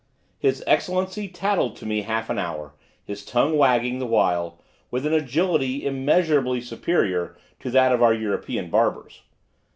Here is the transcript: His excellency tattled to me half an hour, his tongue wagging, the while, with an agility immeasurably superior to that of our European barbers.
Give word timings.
His 0.39 0.63
excellency 0.65 1.27
tattled 1.27 1.75
to 1.75 1.85
me 1.85 2.01
half 2.01 2.31
an 2.31 2.39
hour, 2.39 2.73
his 3.03 3.23
tongue 3.23 3.55
wagging, 3.55 3.99
the 3.99 4.07
while, 4.07 4.59
with 4.89 5.05
an 5.05 5.13
agility 5.13 5.85
immeasurably 5.85 6.59
superior 6.61 7.37
to 7.59 7.69
that 7.69 7.91
of 7.91 8.01
our 8.01 8.11
European 8.15 8.71
barbers. 8.71 9.21